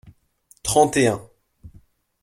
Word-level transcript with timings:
Trente 0.63 0.97
et 0.97 1.09
un. 1.09 1.21